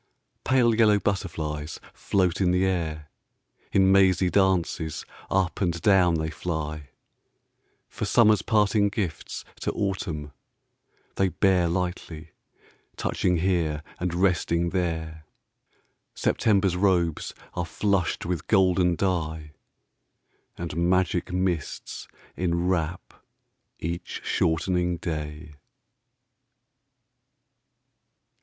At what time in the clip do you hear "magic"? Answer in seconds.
20.89-21.31